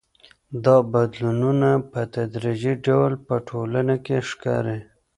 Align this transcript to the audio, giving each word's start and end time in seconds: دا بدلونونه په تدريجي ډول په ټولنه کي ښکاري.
دا 0.63 0.77
بدلونونه 0.93 1.69
په 1.91 2.01
تدريجي 2.15 2.73
ډول 2.85 3.11
په 3.25 3.35
ټولنه 3.49 3.95
کي 4.05 4.17
ښکاري. 4.29 4.79